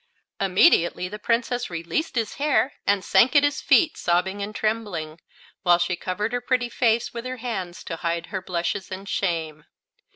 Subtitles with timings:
[0.39, 5.21] Immediately the Princess released his hair and sank at his feet sobbing and trembling,
[5.61, 9.63] while she covered her pretty face with her hands to hide her blushes and shame.